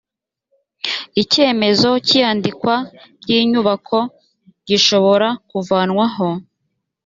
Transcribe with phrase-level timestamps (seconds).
[1.21, 2.75] icyemezo cy’iyandikwa
[3.23, 3.99] ry’inyubako
[4.67, 6.27] gishobora kuvanwaho